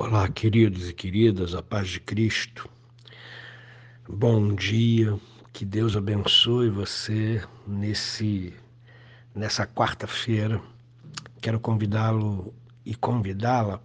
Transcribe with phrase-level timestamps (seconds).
[0.00, 2.70] Olá, queridos e queridas, a paz de Cristo.
[4.08, 5.18] Bom dia,
[5.52, 8.54] que Deus abençoe você nesse
[9.34, 10.62] nessa quarta-feira.
[11.40, 12.54] Quero convidá-lo
[12.86, 13.82] e convidá-la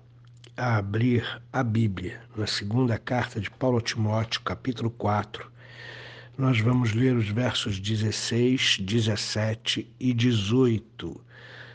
[0.56, 5.52] a abrir a Bíblia na segunda carta de Paulo a Timóteo, capítulo 4.
[6.38, 11.20] Nós vamos ler os versos 16, 17 e 18,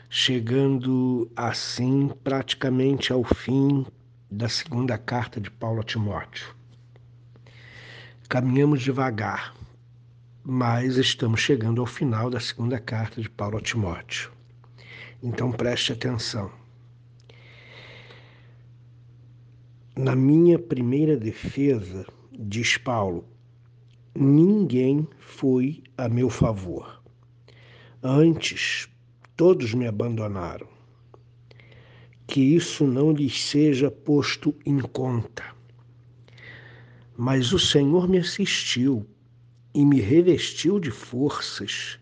[0.09, 3.85] chegando assim praticamente ao fim
[4.31, 6.55] da segunda carta de Paulo a Timóteo.
[8.29, 9.55] Caminhamos devagar,
[10.45, 14.31] mas estamos chegando ao final da segunda carta de Paulo a Timóteo.
[15.23, 16.51] Então preste atenção.
[19.97, 22.07] Na minha primeira defesa,
[22.39, 23.25] diz Paulo,
[24.15, 27.03] ninguém foi a meu favor.
[28.03, 28.89] Antes,
[29.35, 30.78] todos me abandonaram
[32.29, 35.43] que isso não lhes seja posto em conta.
[37.17, 39.09] Mas o Senhor me assistiu
[39.75, 41.99] e me revestiu de forças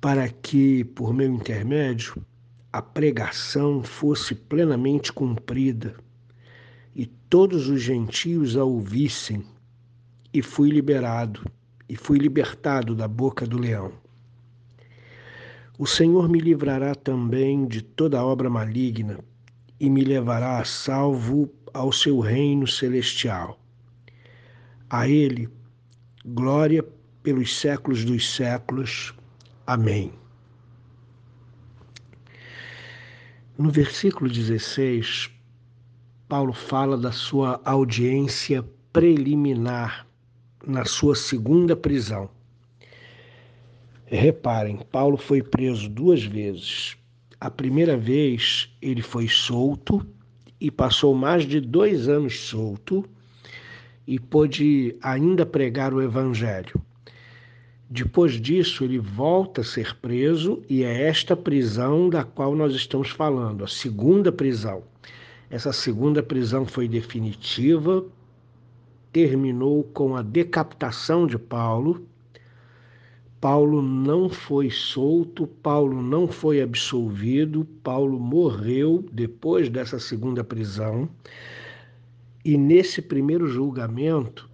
[0.00, 2.24] para que, por meu intermédio,
[2.72, 5.94] a pregação fosse plenamente cumprida
[6.94, 9.44] e todos os gentios a ouvissem,
[10.32, 11.44] e fui liberado,
[11.86, 13.92] e fui libertado da boca do leão.
[15.78, 19.18] O Senhor me livrará também de toda obra maligna
[19.78, 23.60] e me levará a salvo ao seu reino celestial.
[24.88, 25.50] A Ele,
[26.24, 26.82] glória
[27.22, 29.12] pelos séculos dos séculos.
[29.66, 30.12] Amém.
[33.58, 35.30] No versículo 16,
[36.26, 40.06] Paulo fala da sua audiência preliminar
[40.66, 42.30] na sua segunda prisão.
[44.08, 46.96] Reparem, Paulo foi preso duas vezes.
[47.40, 50.06] A primeira vez ele foi solto
[50.60, 53.04] e passou mais de dois anos solto
[54.06, 56.80] e pôde ainda pregar o Evangelho.
[57.90, 63.10] Depois disso, ele volta a ser preso e é esta prisão da qual nós estamos
[63.10, 64.84] falando, a segunda prisão.
[65.50, 68.04] Essa segunda prisão foi definitiva,
[69.12, 72.06] terminou com a decapitação de Paulo
[73.40, 81.08] Paulo não foi solto, Paulo não foi absolvido, Paulo morreu depois dessa segunda prisão.
[82.44, 84.48] E nesse primeiro julgamento,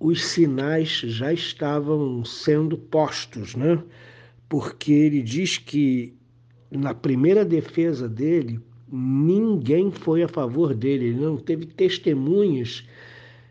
[0.00, 3.82] os sinais já estavam sendo postos, né?
[4.48, 6.14] Porque ele diz que
[6.70, 8.60] na primeira defesa dele,
[8.90, 12.84] ninguém foi a favor dele, ele não teve testemunhas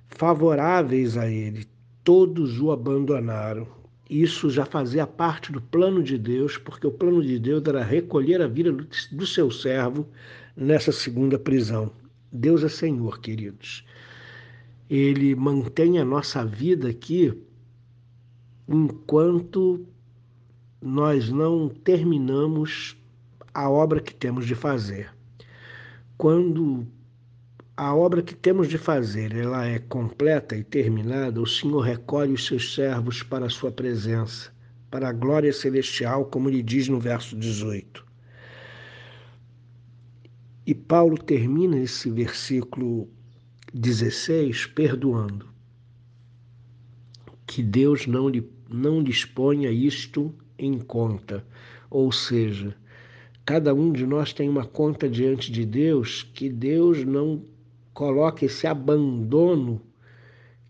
[0.08, 1.66] favoráveis a ele,
[2.04, 3.68] todos o abandonaram.
[4.10, 8.42] Isso já fazia parte do plano de Deus, porque o plano de Deus era recolher
[8.42, 10.08] a vida do seu servo
[10.56, 11.92] nessa segunda prisão.
[12.32, 13.84] Deus é Senhor, queridos.
[14.88, 17.34] Ele mantém a nossa vida aqui
[18.68, 19.88] enquanto
[20.82, 22.96] nós não terminamos
[23.54, 25.12] a obra que temos de fazer.
[26.18, 26.86] Quando
[27.78, 32.46] a obra que temos de fazer, ela é completa e terminada, o Senhor recolhe os
[32.46, 34.50] seus servos para a sua presença,
[34.90, 38.06] para a glória celestial, como ele diz no verso 18.
[40.66, 43.10] E Paulo termina esse versículo
[43.74, 45.50] 16 perdoando.
[47.46, 51.46] Que Deus não, lhe, não lhes ponha isto em conta.
[51.90, 52.74] Ou seja,
[53.46, 57.44] cada um de nós tem uma conta diante de Deus que Deus não
[57.96, 59.82] coloca esse abandono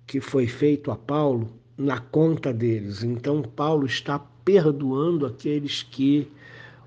[0.05, 3.03] que foi feito a Paulo na conta deles.
[3.03, 6.31] Então, Paulo está perdoando aqueles que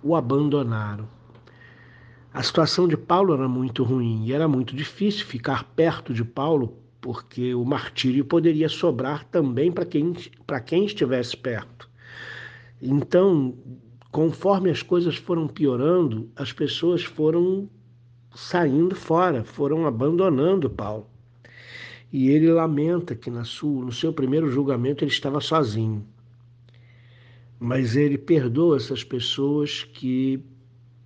[0.01, 1.09] o abandonaram.
[2.33, 6.79] A situação de Paulo era muito ruim e era muito difícil ficar perto de Paulo,
[7.01, 10.13] porque o martírio poderia sobrar também para quem,
[10.65, 11.91] quem estivesse perto.
[12.81, 13.59] Então,
[14.13, 17.69] conforme as coisas foram piorando, as pessoas foram
[18.35, 21.07] saindo fora, foram abandonando Paulo.
[22.13, 26.07] E ele lamenta que na sua, no seu primeiro julgamento ele estava sozinho.
[27.61, 30.43] Mas ele perdoa essas pessoas que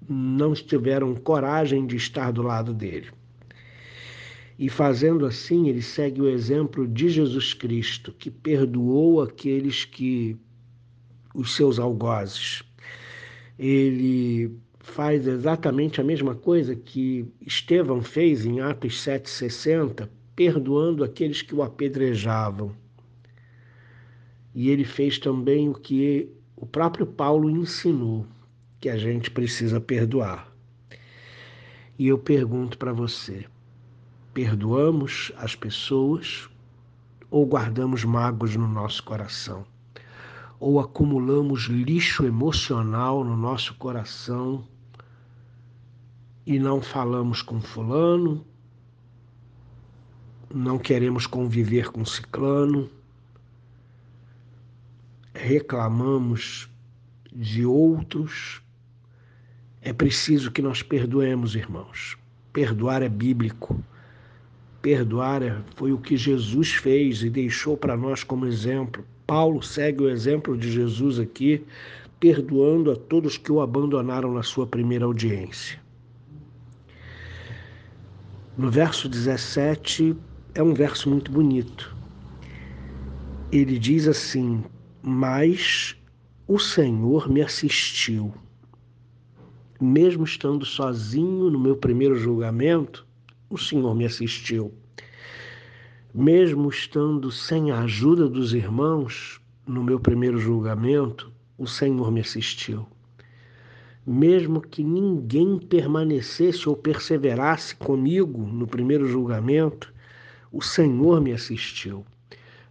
[0.09, 3.09] não tiveram coragem de estar do lado dele.
[4.59, 10.37] E fazendo assim, ele segue o exemplo de Jesus Cristo, que perdoou aqueles que
[11.35, 12.63] os seus algozes.
[13.59, 21.55] Ele faz exatamente a mesma coisa que Estevão fez em Atos 7,60, perdoando aqueles que
[21.55, 22.75] o apedrejavam.
[24.55, 28.27] E ele fez também o que o próprio Paulo ensinou,
[28.81, 30.53] que a gente precisa perdoar.
[31.99, 33.47] E eu pergunto para você:
[34.35, 36.49] perdoamos as pessoas
[37.31, 39.65] ou guardamos mágoas no nosso coração,
[40.63, 44.63] ou acumulamos lixo emocional no nosso coração
[46.47, 48.47] e não falamos com Fulano,
[50.55, 52.89] não queremos conviver com Ciclano,
[55.35, 56.71] reclamamos
[57.33, 58.63] de outros.
[59.81, 62.17] É preciso que nós perdoemos, irmãos.
[62.53, 63.83] Perdoar é bíblico.
[64.83, 69.05] Perdoar é, foi o que Jesus fez e deixou para nós como exemplo.
[69.25, 71.65] Paulo segue o exemplo de Jesus aqui,
[72.19, 75.81] perdoando a todos que o abandonaram na sua primeira audiência.
[78.59, 80.17] No verso 17,
[80.53, 81.97] é um verso muito bonito.
[83.53, 84.65] Ele diz assim:
[85.01, 85.97] Mas
[86.49, 88.35] o Senhor me assistiu.
[89.81, 93.07] Mesmo estando sozinho no meu primeiro julgamento,
[93.53, 94.73] o Senhor me assistiu.
[96.15, 102.87] Mesmo estando sem a ajuda dos irmãos no meu primeiro julgamento, o Senhor me assistiu.
[104.07, 109.93] Mesmo que ninguém permanecesse ou perseverasse comigo no primeiro julgamento,
[110.51, 112.07] o Senhor me assistiu.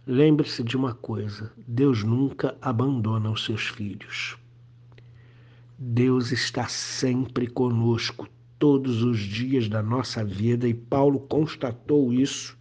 [0.04, 4.36] Lembre-se de uma coisa: Deus nunca abandona os seus filhos.
[5.78, 8.28] Deus está sempre conosco
[8.62, 12.56] todos os dias da nossa vida, e Paulo constatou isso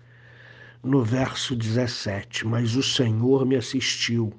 [0.81, 2.47] no verso 17.
[2.47, 4.33] Mas o Senhor me assistiu.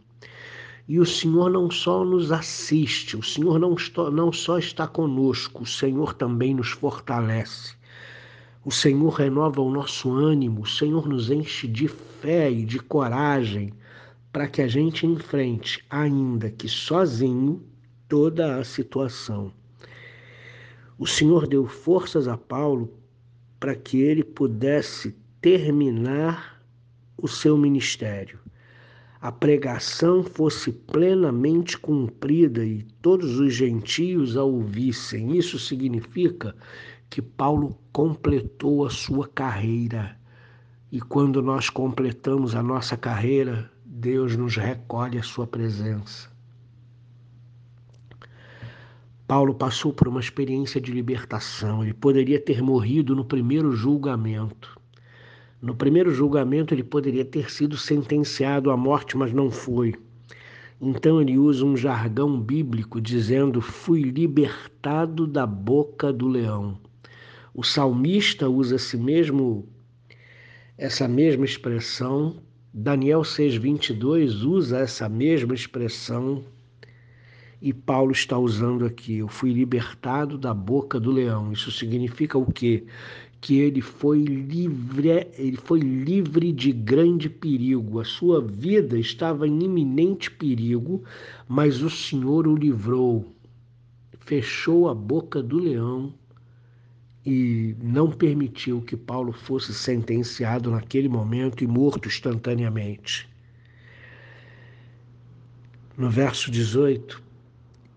[0.88, 3.76] E o Senhor não só nos assiste, o Senhor não,
[4.12, 7.76] não só está conosco, o Senhor também nos fortalece.
[8.64, 13.72] O Senhor renova o nosso ânimo, o Senhor nos enche de fé e de coragem
[14.32, 17.62] para que a gente enfrente, ainda que sozinho,
[18.08, 19.52] toda a situação.
[20.98, 22.92] O Senhor deu forças a Paulo
[23.58, 26.62] para que ele pudesse terminar
[27.16, 28.38] o seu ministério.
[29.20, 35.36] A pregação fosse plenamente cumprida e todos os gentios a ouvissem.
[35.36, 36.56] Isso significa
[37.08, 40.18] que Paulo completou a sua carreira.
[40.90, 46.31] E quando nós completamos a nossa carreira, Deus nos recolhe a sua presença.
[49.32, 51.82] Paulo passou por uma experiência de libertação.
[51.82, 54.78] Ele poderia ter morrido no primeiro julgamento.
[55.58, 59.94] No primeiro julgamento, ele poderia ter sido sentenciado à morte, mas não foi.
[60.78, 66.78] Então, ele usa um jargão bíblico dizendo: Fui libertado da boca do leão.
[67.54, 69.66] O salmista usa esse mesmo,
[70.76, 72.36] essa mesma expressão.
[72.70, 76.44] Daniel 6,22 usa essa mesma expressão
[77.62, 81.52] e Paulo está usando aqui: eu fui libertado da boca do leão.
[81.52, 82.84] Isso significa o quê?
[83.40, 88.00] Que ele foi livre, ele foi livre de grande perigo.
[88.00, 91.04] A sua vida estava em iminente perigo,
[91.48, 93.32] mas o Senhor o livrou.
[94.18, 96.12] Fechou a boca do leão
[97.24, 103.28] e não permitiu que Paulo fosse sentenciado naquele momento e morto instantaneamente.
[105.96, 107.22] No verso 18,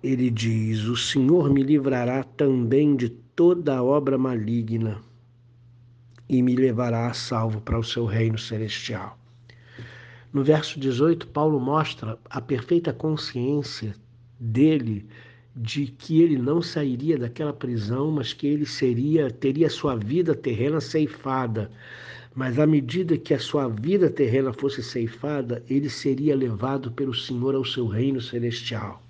[0.03, 5.01] ele diz: O Senhor me livrará também de toda obra maligna
[6.27, 9.17] e me levará a salvo para o seu reino celestial.
[10.33, 13.95] No verso 18, Paulo mostra a perfeita consciência
[14.39, 15.05] dele
[15.55, 20.81] de que ele não sairia daquela prisão, mas que ele seria teria sua vida terrena
[20.81, 21.71] ceifada.
[22.33, 27.55] Mas à medida que a sua vida terrena fosse ceifada, ele seria levado pelo Senhor
[27.55, 29.04] ao seu reino celestial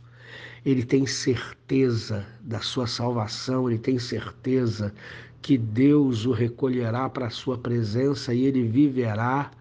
[0.66, 4.92] ele tem certeza da sua salvação, ele tem certeza
[5.40, 9.52] que Deus o recolherá para a sua presença e ele viverá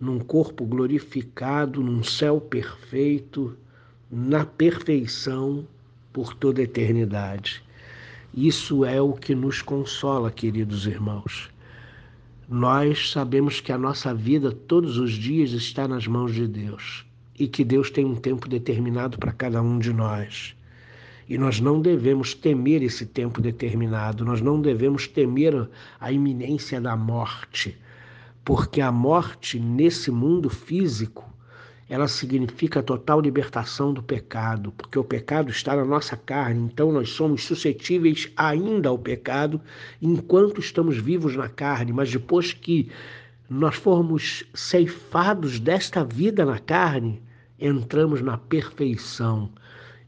[0.00, 3.56] num corpo glorificado, num céu perfeito,
[4.08, 5.66] na perfeição
[6.12, 7.60] por toda a eternidade.
[8.32, 11.50] Isso é o que nos consola, queridos irmãos.
[12.48, 17.04] Nós sabemos que a nossa vida todos os dias está nas mãos de Deus
[17.38, 20.54] e que Deus tem um tempo determinado para cada um de nós.
[21.28, 26.96] E nós não devemos temer esse tempo determinado, nós não devemos temer a iminência da
[26.96, 27.76] morte,
[28.44, 31.24] porque a morte nesse mundo físico,
[31.88, 36.92] ela significa a total libertação do pecado, porque o pecado está na nossa carne, então
[36.92, 39.60] nós somos suscetíveis ainda ao pecado
[40.00, 42.90] enquanto estamos vivos na carne, mas depois que
[43.48, 47.22] nós formos ceifados desta vida na carne,
[47.58, 49.50] entramos na perfeição,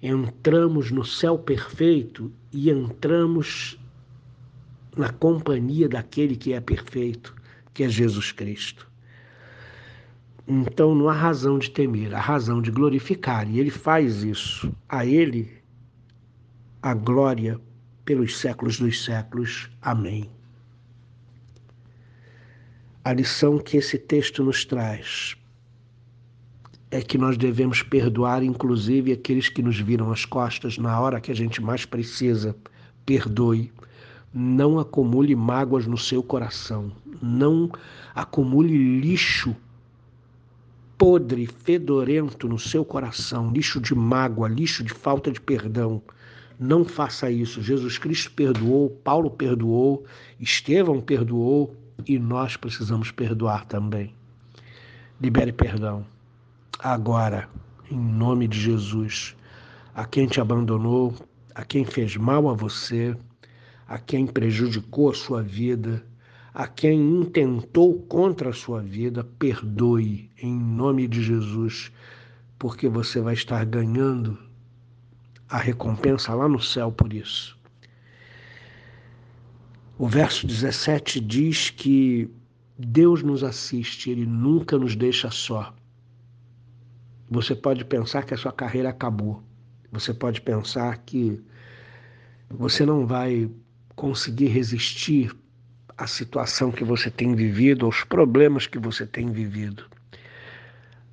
[0.03, 3.79] entramos no céu perfeito e entramos
[4.97, 7.35] na companhia daquele que é perfeito,
[7.75, 8.91] que é Jesus Cristo.
[10.49, 14.73] Então não há razão de temer, há razão de glorificar, e ele faz isso.
[14.89, 15.63] A ele
[16.81, 17.61] a glória
[18.05, 19.69] pelos séculos dos séculos.
[19.83, 20.36] Amém.
[23.07, 25.37] A lição que esse texto nos traz
[26.91, 31.31] é que nós devemos perdoar, inclusive, aqueles que nos viram as costas na hora que
[31.31, 32.57] a gente mais precisa.
[33.07, 33.73] Perdoe.
[34.35, 36.91] Não acumule mágoas no seu coração.
[37.23, 37.71] Não
[38.13, 39.55] acumule lixo
[40.99, 46.03] podre, fedorento no seu coração, lixo de mágoa, lixo de falta de perdão.
[46.59, 47.63] Não faça isso.
[47.63, 50.05] Jesus Cristo perdoou, Paulo perdoou,
[50.41, 51.73] Estevão perdoou
[52.05, 54.15] e nós precisamos perdoar também.
[55.21, 56.05] Libere perdão.
[56.79, 57.49] Agora,
[57.91, 59.35] em nome de Jesus,
[59.95, 61.15] a quem te abandonou,
[61.55, 63.17] a quem fez mal a você,
[63.89, 66.05] a quem prejudicou a sua vida,
[66.53, 71.91] a quem intentou contra a sua vida, perdoe em nome de Jesus,
[72.59, 74.39] porque você vai estar ganhando
[75.49, 77.56] a recompensa lá no céu por isso.
[79.99, 82.31] O verso 17 diz que
[82.79, 85.75] Deus nos assiste, Ele nunca nos deixa só.
[87.31, 89.43] Você pode pensar que a sua carreira acabou.
[89.91, 91.41] Você pode pensar que
[92.51, 93.51] você não vai
[93.95, 95.35] conseguir resistir
[95.97, 99.87] à situação que você tem vivido, aos problemas que você tem vivido.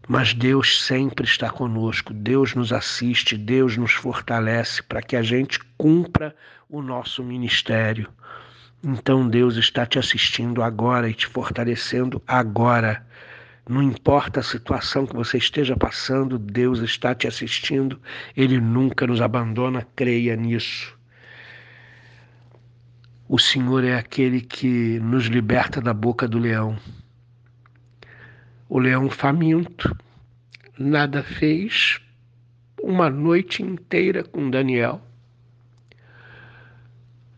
[0.10, 5.58] Mas Deus sempre está conosco, Deus nos assiste, Deus nos fortalece para que a gente
[5.78, 6.36] cumpra
[6.68, 8.12] o nosso ministério.
[8.84, 13.06] Então Deus está te assistindo agora e te fortalecendo agora.
[13.68, 18.00] Não importa a situação que você esteja passando, Deus está te assistindo,
[18.36, 20.98] Ele nunca nos abandona, creia nisso.
[23.30, 26.78] O Senhor é aquele que nos liberta da boca do leão
[28.74, 29.96] o leão faminto
[30.80, 32.02] nada fez
[32.82, 35.00] uma noite inteira com Daniel.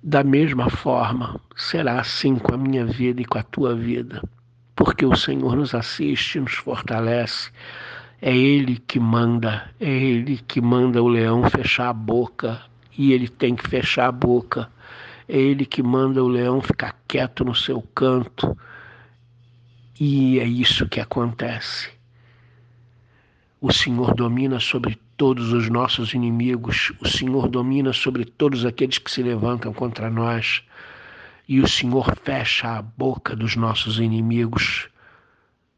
[0.08, 4.22] Da mesma forma, será assim com a minha vida e com a tua vida,
[4.76, 7.50] porque o Senhor nos assiste, nos fortalece.
[8.22, 12.62] É Ele que manda, é Ele que manda o leão fechar a boca
[12.96, 14.70] e ele tem que fechar a boca.
[15.28, 18.56] É Ele que manda o leão ficar quieto no seu canto
[20.00, 21.95] e é isso que acontece.
[23.62, 29.10] O Senhor domina sobre todos os nossos inimigos, o Senhor domina sobre todos aqueles que
[29.10, 30.62] se levantam contra nós,
[31.48, 34.90] e o Senhor fecha a boca dos nossos inimigos,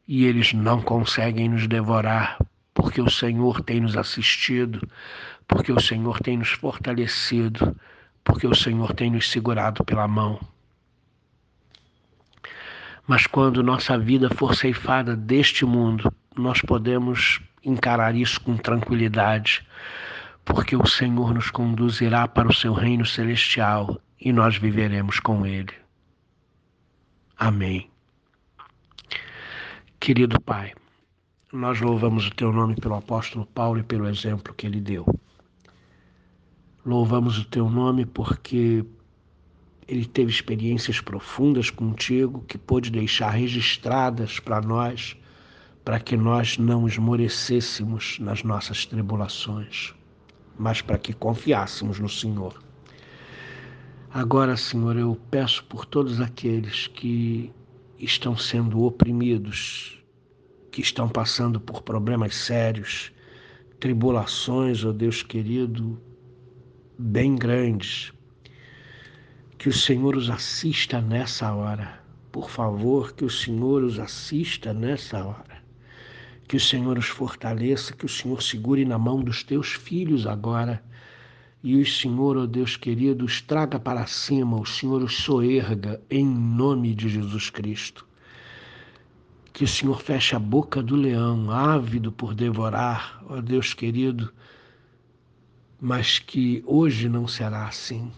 [0.08, 2.38] e eles não conseguem nos devorar,
[2.74, 4.86] porque o Senhor tem nos assistido,
[5.46, 7.76] porque o Senhor tem nos fortalecido,
[8.24, 10.40] porque o Senhor tem nos segurado pela mão.
[13.06, 19.66] Mas quando nossa vida for ceifada deste mundo, nós podemos encarar isso com tranquilidade,
[20.44, 25.72] porque o Senhor nos conduzirá para o seu reino celestial e nós viveremos com Ele.
[27.36, 27.90] Amém.
[30.00, 30.72] Querido Pai,
[31.52, 35.06] nós louvamos o Teu nome pelo apóstolo Paulo e pelo exemplo que ele deu.
[36.84, 38.84] Louvamos o Teu nome porque
[39.86, 45.16] ele teve experiências profundas contigo que pôde deixar registradas para nós,
[45.88, 49.94] para que nós não esmorecêssemos nas nossas tribulações,
[50.58, 52.62] mas para que confiássemos no Senhor.
[54.10, 57.50] Agora, Senhor, eu peço por todos aqueles que
[57.98, 59.98] estão sendo oprimidos,
[60.70, 63.10] que estão passando por problemas sérios,
[63.80, 65.98] tribulações, ó oh Deus querido,
[66.98, 68.12] bem grandes,
[69.56, 71.98] que o Senhor os assista nessa hora.
[72.30, 75.57] Por favor, que o Senhor os assista nessa hora.
[76.48, 80.82] Que o Senhor os fortaleça, que o Senhor segure na mão dos teus filhos agora.
[81.62, 86.00] E o Senhor, ó oh Deus querido, os traga para cima, o Senhor os soerga
[86.10, 88.06] em nome de Jesus Cristo.
[89.52, 94.32] Que o Senhor feche a boca do leão, ávido por devorar, ó oh Deus querido,
[95.80, 98.10] mas que hoje não será assim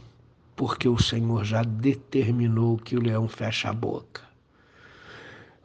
[0.60, 4.20] porque o Senhor já determinou que o leão feche a boca.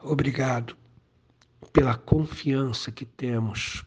[0.02, 0.74] Obrigado
[1.72, 3.84] pela confiança que temos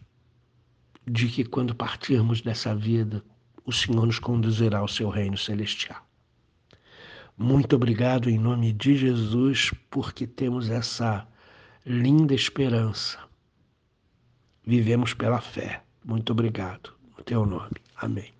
[1.05, 3.23] de que quando partirmos dessa vida,
[3.65, 6.05] o Senhor nos conduzirá ao seu reino celestial.
[7.37, 11.25] Muito obrigado em nome de Jesus, porque temos essa
[11.85, 13.17] linda esperança.
[14.65, 15.81] Vivemos pela fé.
[16.03, 16.93] Muito obrigado.
[17.17, 17.77] No teu nome.
[17.95, 18.38] Amém.